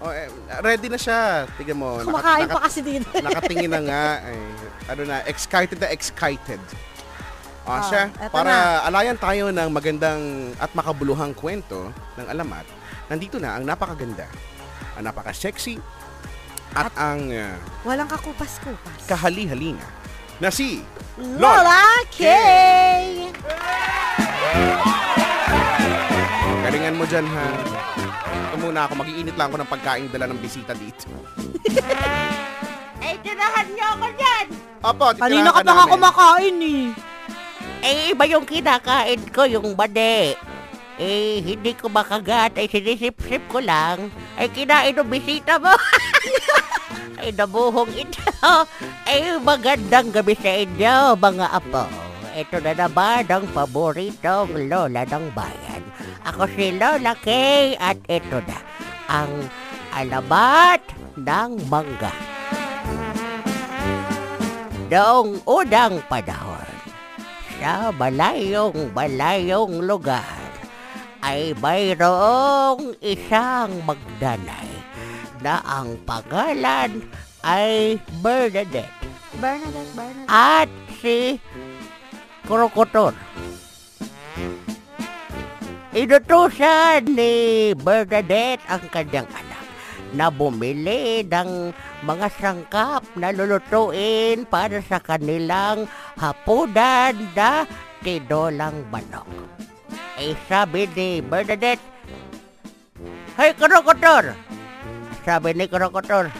Oh, 0.00 0.08
eh, 0.08 0.32
ready 0.64 0.88
na 0.88 0.96
siya. 0.96 1.44
Tingnan 1.60 1.76
mo. 1.76 2.00
Kumakain 2.00 2.48
pa 2.48 2.64
kasi 2.64 2.80
dito. 2.80 3.04
nakatingin 3.20 3.68
na 3.68 3.80
nga. 3.84 4.04
Ay, 4.24 4.40
ano 4.88 5.02
na, 5.04 5.20
excited 5.28 5.76
na 5.76 5.92
excited. 5.92 6.60
O, 7.62 7.70
Ah, 7.70 7.84
siya, 7.84 8.08
eto 8.16 8.32
para 8.32 8.80
alayan 8.82 9.20
tayo 9.20 9.52
ng 9.52 9.68
magandang 9.68 10.20
at 10.56 10.72
makabuluhang 10.72 11.36
kwento 11.36 11.92
ng 12.16 12.26
alamat, 12.26 12.64
nandito 13.06 13.36
na 13.36 13.60
ang 13.60 13.68
napakaganda, 13.68 14.24
ang 14.96 15.04
napaka-sexy, 15.04 15.76
at, 16.72 16.88
ang 16.96 17.28
uh, 17.28 17.52
Walang 17.84 18.08
kakupas-kupas. 18.08 19.04
kahali-halina 19.04 19.84
na 20.40 20.48
si 20.48 20.80
Lola 21.20 22.00
K! 22.08 22.24
Galingan 26.62 26.96
mo 26.96 27.04
dyan, 27.04 27.28
ha? 27.28 27.46
Muna 28.60 28.84
ako, 28.84 28.92
mag-iinit 29.00 29.36
lang 29.40 29.48
ako 29.48 29.56
ng 29.64 29.72
pagkain 29.72 30.08
dala 30.12 30.28
ng 30.28 30.40
bisita 30.40 30.76
dito. 30.76 31.08
Ay, 33.00 33.16
tirahan 33.24 33.66
niyo 33.72 33.86
ako 33.96 34.06
dyan! 34.14 34.46
Opo, 34.80 35.06
titirahan 35.12 35.20
Kanina 35.20 35.48
ka 35.48 35.60
pa 35.60 35.64
nga 35.64 35.74
namin. 35.80 35.92
kumakain 35.96 36.56
eh. 36.60 36.84
Eh, 37.80 38.12
iba 38.12 38.24
yung 38.28 38.44
kinakain 38.44 39.22
ko, 39.32 39.48
yung 39.48 39.72
bade. 39.72 40.36
Eh, 41.00 41.40
hindi 41.40 41.72
ko 41.72 41.88
makagat. 41.88 42.60
Ay, 42.60 42.68
sinisip-sip 42.68 43.40
ko 43.48 43.64
lang. 43.64 44.12
Ay, 44.36 44.52
kinain 44.52 44.92
ng 44.92 45.08
bisita 45.08 45.56
mo. 45.56 45.72
Ay, 47.16 47.32
nabuhong 47.40 47.88
ito. 47.96 48.20
Ay, 49.08 49.40
magandang 49.40 50.12
gabi 50.12 50.36
sa 50.36 50.52
inyo, 50.52 51.16
mga 51.16 51.46
apo. 51.48 51.84
Ito 52.30 52.60
na 52.60 52.72
naman 52.76 53.24
ang 53.26 53.48
paboritong 53.56 54.68
lola 54.68 55.08
ng 55.08 55.24
bayan. 55.32 55.69
Ako 56.30 56.46
si 56.54 56.70
Lola 56.78 57.18
Kay 57.18 57.74
at 57.74 57.98
ito 58.06 58.38
na 58.46 58.58
ang 59.10 59.50
alamat 59.90 60.78
ng 61.18 61.50
mangga. 61.66 62.14
Noong 64.86 65.42
unang 65.42 65.98
panahon, 66.06 66.70
sa 67.58 67.90
malayong 67.90 68.94
malayong 68.94 69.82
lugar 69.82 70.38
ay 71.26 71.50
mayroong 71.58 72.94
isang 73.02 73.74
magdanay 73.82 74.70
na 75.42 75.58
ang 75.66 75.98
pangalan 76.06 77.10
ay 77.42 77.98
Bernadette 78.22 79.00
Bernadette, 79.38 79.94
Bernadette. 79.98 80.30
at 80.30 80.70
si 81.02 81.42
Krokotor. 82.46 83.29
Inutusan 85.90 87.02
ni 87.18 87.74
Bernadette 87.74 88.62
ang 88.70 88.78
kanyang 88.94 89.26
anak 89.34 89.64
na 90.14 90.30
bumili 90.30 91.26
ng 91.26 91.74
mga 92.06 92.30
sangkap 92.38 93.02
na 93.18 93.34
lulutuin 93.34 94.46
para 94.46 94.78
sa 94.86 95.02
kanilang 95.02 95.90
hapunan 96.14 97.18
na 97.34 97.66
tinolang 98.06 98.86
manok. 98.94 99.26
Ay 100.14 100.38
sabi 100.46 100.86
ni 100.94 101.18
Bernadette, 101.26 101.82
Hey, 103.34 103.50
Krokotor! 103.58 104.38
Sabi 105.26 105.58
ni 105.58 105.66
Krokotor, 105.66 106.30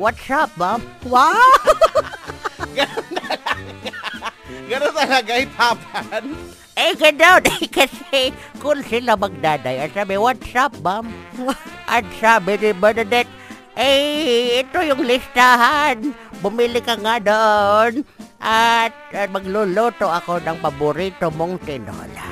What's 0.00 0.24
up, 0.32 0.48
ma'am? 0.56 0.80
Wow! 1.04 1.36
Ganun 4.66 4.92
talaga, 4.92 5.32
itapan. 5.38 6.24
Eh, 6.76 6.92
gano'n. 6.92 7.42
Eh, 7.56 7.70
kasi 7.70 8.34
kung 8.60 8.82
sila 8.84 9.16
magdaday, 9.16 9.86
at 9.86 9.94
sabi, 9.96 10.18
what's 10.20 10.52
up, 10.52 10.74
ma'am? 10.82 11.08
At 11.88 12.04
sabi 12.18 12.58
ni 12.58 12.70
Bernadette, 12.76 13.30
eh, 13.78 14.60
ito 14.60 14.78
yung 14.82 15.06
listahan. 15.06 16.12
Bumili 16.42 16.82
ka 16.82 16.98
nga 16.98 17.16
doon. 17.22 18.04
At, 18.42 18.92
at 19.14 19.28
magluluto 19.32 20.10
ako 20.10 20.42
ng 20.44 20.58
paborito 20.60 21.32
mong 21.32 21.62
tinola. 21.64 22.28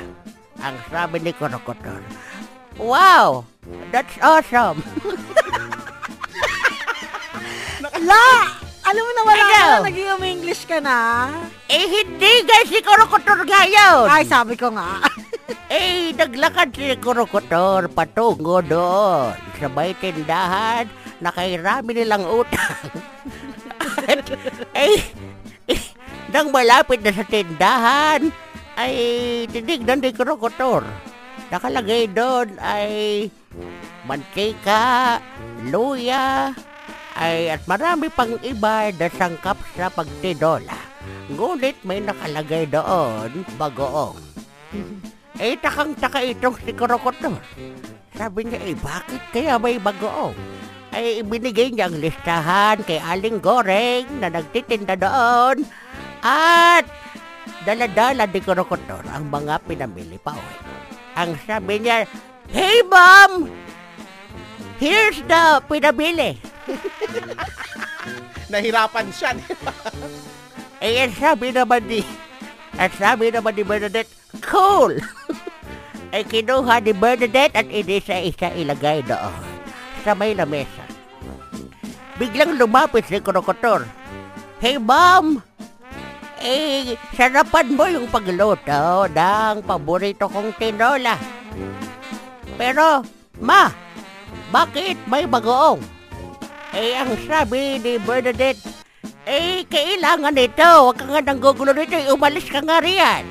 Ang 0.61 0.75
sabi 0.91 1.21
ni 1.21 1.31
Krokotor, 1.33 2.01
Wow! 2.75 3.47
That's 3.89 4.19
awesome! 4.19 4.83
La! 8.05 8.54
Alam 8.85 9.01
mo 9.01 9.11
na 9.11 9.21
wala 9.23 9.33
Ano? 9.35 9.49
ka 9.49 9.59
na, 9.59 9.77
naging 9.83 10.23
English 10.23 10.63
ka 10.63 10.77
na. 10.77 10.97
eh, 11.65 11.83
hindi 11.83 12.31
nga 12.45 12.57
si 12.63 12.77
Krokotor 12.79 13.41
nga 13.43 13.61
yun! 13.65 14.05
Ay, 14.05 14.23
sabi 14.23 14.53
ko 14.53 14.69
nga. 14.71 15.01
Eh, 15.65 16.13
naglakad 16.13 16.73
si 16.73 16.93
Krokotor 16.95 17.89
patungo 17.89 18.61
doon 18.61 19.33
sa 19.57 19.67
may 19.67 19.93
tindahan 19.93 20.85
na 21.17 21.29
kay 21.29 21.57
rami 21.57 21.91
nilang 21.95 22.21
utang. 22.23 22.85
Eh, 24.75 25.01
eh, 25.65 25.81
nang 26.29 26.49
malapit 26.49 27.01
na 27.01 27.09
sa 27.09 27.25
tindahan, 27.25 28.29
ay 28.75 28.93
tinignan 29.49 29.97
ni 29.97 30.13
Krokotor. 30.13 30.85
Nakalagay 31.49 32.05
doon 32.07 32.57
ay 32.57 33.27
mantika, 34.03 35.17
luya, 35.63 36.53
ay 37.15 37.47
at 37.55 37.63
marami 37.63 38.11
pang 38.11 38.35
iba 38.43 38.91
na 38.91 39.07
sangkap 39.07 39.55
sa 39.73 39.87
pagtinola. 39.87 40.75
Ngunit 41.31 41.81
may 41.87 42.03
nakalagay 42.03 42.67
doon, 42.67 43.31
bagoong. 43.55 44.19
Eh, 45.35 45.59
takang-taka 45.59 46.23
itong 46.23 46.55
si 46.63 46.71
Krokotor. 46.71 47.35
Sabi 48.15 48.47
niya, 48.47 48.55
eh, 48.63 48.71
bakit 48.79 49.19
kaya 49.35 49.59
may 49.59 49.75
bagoong? 49.75 50.31
Ay, 50.95 51.19
ibinigay 51.19 51.75
niya 51.75 51.91
ang 51.91 51.99
listahan 51.99 52.79
kay 52.87 53.03
Aling 53.03 53.43
Goreng 53.43 54.07
na 54.23 54.31
nagtitinda 54.31 54.95
doon. 54.95 55.67
At 56.23 56.87
daladala 57.67 58.31
ni 58.31 58.39
Krokotor 58.39 59.03
ang 59.11 59.27
mga 59.27 59.59
pinamili 59.67 60.15
pa 60.23 60.39
uwi. 60.39 60.55
Ang 61.19 61.35
sabi 61.43 61.83
niya, 61.83 62.07
Hey, 62.47 62.79
ma'am! 62.87 63.51
Here's 64.79 65.19
the 65.27 65.59
pinamili. 65.67 66.39
Nahirapan 68.51 69.07
siya. 69.09 69.31
Eh, 70.83 71.01
ang 71.01 71.13
sabi 71.15 71.49
naman 71.49 71.81
ni, 71.87 72.01
ang 72.77 72.93
sabi 72.93 73.31
naman 73.31 73.55
ni 73.55 73.63
Bernadette, 73.65 74.11
cool! 74.43 74.99
Ay 76.13 76.23
kinuha 76.31 76.83
ni 76.83 76.93
Bernadette 76.93 77.55
at 77.57 77.67
inisa-isa 77.67 78.53
ilagay 78.53 79.01
doon 79.01 79.33
sa 80.05 80.13
may 80.13 80.37
lamesa. 80.37 80.85
Biglang 82.21 82.55
lumapit 82.55 83.09
si 83.09 83.19
Krokotor. 83.19 83.83
Hey, 84.61 84.79
ma'am! 84.79 85.41
Eh, 86.39 86.93
sarapan 87.17 87.73
mo 87.73 87.89
yung 87.89 88.05
pagluto 88.07 89.09
ng 89.09 89.65
paborito 89.65 90.29
kong 90.29 90.53
tinola. 90.61 91.17
Pero, 92.55 93.01
ma, 93.41 93.73
bakit 94.53 94.95
may 95.09 95.25
bagoong? 95.25 95.94
Eh, 96.75 96.91
ang 96.91 97.15
sabi 97.23 97.79
ni 97.79 97.95
Bernadette, 98.03 98.59
eh, 99.23 99.63
kailangan 99.71 100.35
ito. 100.35 100.91
Huwag 100.91 100.99
ka 100.99 101.07
nga 101.07 101.23
nang 101.23 101.39
gugulo 101.39 101.71
nito. 101.71 101.95
Eh, 101.95 102.11
Umalis 102.11 102.51
ka 102.51 102.59
nga 102.59 102.83
riyan. 102.83 103.23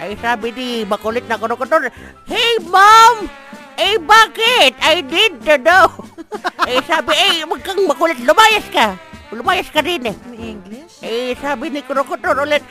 Ay, 0.00 0.16
sabi 0.16 0.48
ni 0.56 0.88
makulit 0.88 1.28
na 1.28 1.36
kurokotor, 1.36 1.92
Hey, 2.24 2.56
mom! 2.64 3.28
Eh, 3.76 4.00
bakit? 4.00 4.80
I 4.80 5.04
need 5.04 5.44
to 5.44 5.60
know. 5.60 5.92
eh, 6.72 6.80
sabi, 6.88 7.12
eh, 7.12 7.44
huwag 7.44 7.60
kang 7.60 7.84
makulit. 7.84 8.16
Lumayas 8.24 8.64
ka. 8.72 8.96
Lumayas 9.28 9.68
ka 9.68 9.84
rin 9.84 10.08
eh. 10.08 10.16
May 10.32 10.56
English? 10.56 11.04
Eh, 11.04 11.36
sabi 11.36 11.68
ni 11.68 11.84
kurokotor 11.84 12.48
ulit, 12.48 12.64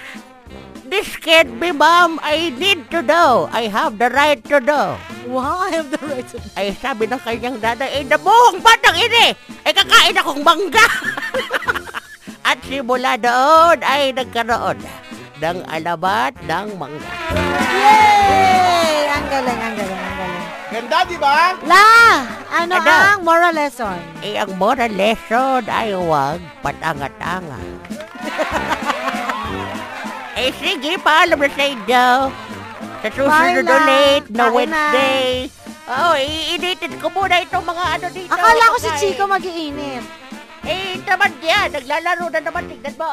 This 0.89 1.21
can't 1.21 1.61
be, 1.61 1.69
mom. 1.69 2.17
I 2.25 2.49
need 2.57 2.89
to 2.89 3.05
know. 3.05 3.45
I 3.53 3.69
have 3.69 4.01
the 4.01 4.09
right 4.09 4.41
to 4.49 4.57
know. 4.57 4.97
Wow, 5.29 5.69
I 5.69 5.77
have 5.77 5.93
the 5.93 6.01
right 6.01 6.25
to 6.33 6.41
Ay, 6.57 6.73
sabi 6.81 7.05
ng 7.05 7.21
kanyang 7.21 7.61
nanay, 7.61 8.01
eh, 8.01 8.03
nabuhong 8.09 8.57
batang 8.57 8.97
ini! 8.97 9.37
Eh, 9.69 9.73
kakain 9.77 10.17
akong 10.17 10.41
mangga! 10.41 10.81
At 12.49 12.57
simula 12.65 13.13
doon 13.21 13.77
ay 13.85 14.09
nagkaroon 14.17 14.81
ng 15.37 15.57
alamat 15.69 16.33
ng 16.41 16.73
mangga. 16.73 17.11
Yay! 17.77 19.13
Ang 19.13 19.25
galing, 19.29 19.59
ang 19.61 19.75
galing, 19.77 20.01
ang 20.01 20.15
galing. 20.17 20.45
Ganda, 20.73 20.97
di 21.05 21.17
ba? 21.21 21.53
La! 21.69 21.85
Ano 22.49 22.81
Ano? 22.81 22.89
ang 23.13 23.21
moral 23.21 23.53
lesson? 23.53 24.01
Eh, 24.25 24.41
ang 24.41 24.57
moral 24.57 24.89
lesson 24.89 25.61
ay 25.69 25.93
huwag 25.93 26.41
patanga-tanga. 26.65 27.61
eh, 30.41 30.49
sige, 30.57 30.97
paalam 30.97 31.37
na 31.37 31.49
sa 31.53 31.65
inyo. 31.69 32.07
Sa 33.05 33.07
susunod 33.13 33.69
ulit 33.69 34.23
na. 34.33 34.49
Wednesday. 34.49 35.45
Oh, 35.89 36.13
iinitin 36.13 37.01
ko 37.01 37.09
muna 37.09 37.41
itong 37.41 37.65
mga 37.65 37.83
ano 37.97 38.07
dito. 38.13 38.28
Akala 38.39 38.71
ko 38.71 38.77
si. 38.79 38.89
Chico 38.95 39.23
mag-iinit. 39.27 40.05
Eh, 40.63 40.99
naman 41.03 41.31
yan. 41.43 41.67
Naglalaro 41.71 42.25
na 42.31 42.39
naman. 42.39 42.63
Tignan 42.67 42.95
mo. 42.95 43.09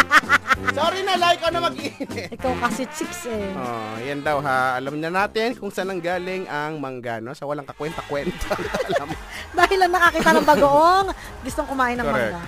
Sorry 0.76 1.00
na, 1.02 1.14
like 1.18 1.40
ko 1.42 1.48
na 1.50 1.60
mag-init. 1.62 2.30
Ikaw 2.34 2.52
kasi 2.62 2.82
chicks 2.94 3.26
eh. 3.30 3.54
Oh, 3.54 3.94
yan 4.02 4.20
daw 4.22 4.42
ha. 4.42 4.78
Alam 4.78 4.98
na 4.98 5.10
natin 5.10 5.54
kung 5.58 5.70
saan 5.70 5.90
ang 5.90 6.02
galing 6.02 6.46
ang 6.46 6.78
mangga, 6.78 7.18
no? 7.18 7.34
Sa 7.34 7.46
walang 7.46 7.66
kakwenta-kwenta. 7.66 8.54
Alam. 8.96 9.08
Dahil 9.58 9.78
lang 9.82 9.92
nakakita 9.92 10.30
ng 10.36 10.46
bagoong, 10.46 11.06
gustong 11.46 11.68
kumain 11.68 11.96
ng 11.98 12.06
Correct. 12.06 12.32
mangga. 12.34 12.42